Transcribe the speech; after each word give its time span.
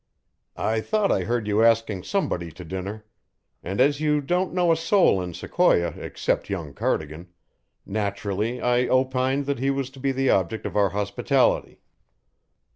"I 0.57 0.81
thought 0.81 1.11
I 1.11 1.25
heard 1.25 1.47
you 1.47 1.61
asking 1.63 2.05
somebody 2.05 2.51
to 2.53 2.65
dinner, 2.65 3.05
and 3.61 3.79
as 3.79 4.01
you 4.01 4.19
don't 4.19 4.51
know 4.51 4.71
a 4.71 4.75
soul 4.75 5.21
in 5.21 5.35
Sequoia 5.35 5.89
except 5.89 6.49
young 6.49 6.73
Cardigan, 6.73 7.27
naturally 7.85 8.59
I 8.59 8.87
opined 8.87 9.45
that 9.45 9.59
he 9.59 9.69
was 9.69 9.91
to 9.91 9.99
be 9.99 10.11
the 10.11 10.31
object 10.31 10.65
of 10.65 10.75
our 10.75 10.89
hospitality." 10.89 11.81